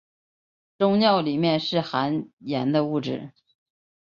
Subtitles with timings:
[0.79, 3.33] 终尿里面是含氮的物质。